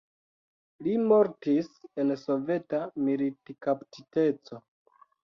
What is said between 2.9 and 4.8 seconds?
militkaptiteco.